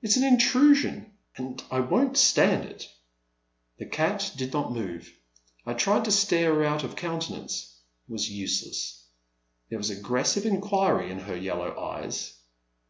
[0.00, 2.88] It 's an intrusion, and I won't stand it!
[3.34, 5.12] *' The cat did not move.
[5.66, 7.76] I tried to stare her out of countenance.
[8.08, 9.04] It was useless.
[9.68, 12.32] There was aggressive inquiry in her yellow eyes.